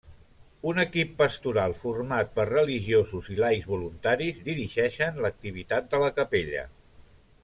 [0.69, 6.65] Un equip pastoral format per religiosos i laics voluntaris dirigeixen l'activitat de la capella.